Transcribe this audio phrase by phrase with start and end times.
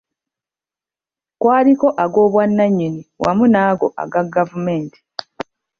[1.39, 4.99] Kwaliko ag’obwannannyini wamu n’ago aga gavumenti.